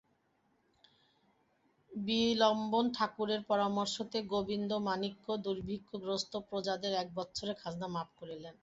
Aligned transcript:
বিল্বন 1.91 2.85
ঠাকুরের 2.93 3.41
পরামর্শমতে 3.49 4.17
গোবিন্দমাণিক্য 4.31 5.25
দুর্ভিক্ষগ্রস্ত 5.45 6.33
প্রজাদের 6.49 6.93
এক 6.93 7.07
বৎসরের 7.17 7.59
খাজনা 7.61 7.87
মাপ 7.95 8.09
করিলেন। 8.19 8.55